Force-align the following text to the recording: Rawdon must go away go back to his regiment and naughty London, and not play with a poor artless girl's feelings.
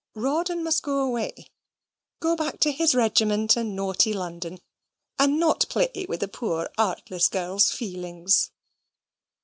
Rawdon 0.15 0.63
must 0.63 0.81
go 0.81 0.97
away 0.97 1.51
go 2.19 2.35
back 2.35 2.59
to 2.61 2.71
his 2.71 2.95
regiment 2.95 3.55
and 3.55 3.75
naughty 3.75 4.13
London, 4.13 4.57
and 5.19 5.39
not 5.39 5.69
play 5.69 6.07
with 6.09 6.23
a 6.23 6.27
poor 6.27 6.71
artless 6.75 7.29
girl's 7.29 7.69
feelings. 7.69 8.49